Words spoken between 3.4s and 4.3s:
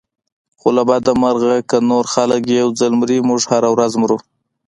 هره ورځ مرو.